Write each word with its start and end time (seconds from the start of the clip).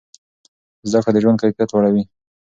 زده 0.89 0.99
کړه 1.03 1.11
د 1.13 1.17
ژوند 1.23 1.39
کیفیت 1.41 1.69
لوړوي. 1.71 2.03